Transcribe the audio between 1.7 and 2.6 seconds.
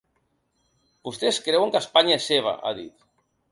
que Espanya és seva,